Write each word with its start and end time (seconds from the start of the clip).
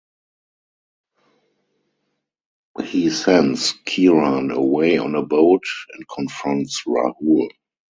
He 2.83 3.11
sends 3.11 3.73
Kiran 3.85 4.51
away 4.51 4.97
on 4.97 5.13
a 5.13 5.21
boat 5.21 5.61
and 5.93 6.07
confronts 6.09 6.81
Rahul. 6.87 7.49